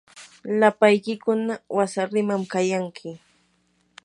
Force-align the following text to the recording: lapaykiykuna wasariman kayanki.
lapaykiykuna 0.59 1.53
wasariman 1.77 2.41
kayanki. 2.51 3.09